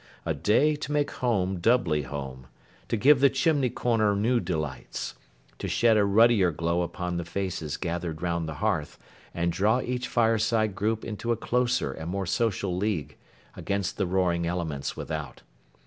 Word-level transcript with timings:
A 0.25 0.33
day 0.33 0.75
to 0.77 0.91
make 0.91 1.11
home 1.11 1.59
doubly 1.59 2.01
home. 2.01 2.47
To 2.87 2.97
give 2.97 3.19
the 3.19 3.29
chimney 3.29 3.69
corner 3.69 4.15
new 4.15 4.39
delights. 4.39 5.13
To 5.59 5.67
shed 5.67 5.95
a 5.95 6.03
ruddier 6.03 6.49
glow 6.49 6.81
upon 6.81 7.17
the 7.17 7.23
faces 7.23 7.77
gathered 7.77 8.19
round 8.19 8.49
the 8.49 8.55
hearth, 8.55 8.97
and 9.31 9.51
draw 9.53 9.79
each 9.79 10.07
fireside 10.07 10.73
group 10.73 11.05
into 11.05 11.31
a 11.31 11.37
closer 11.37 11.91
and 11.91 12.09
more 12.09 12.25
social 12.25 12.75
league, 12.75 13.15
against 13.55 13.97
the 13.97 14.07
roaring 14.07 14.47
elements 14.47 14.97
without. 14.97 15.43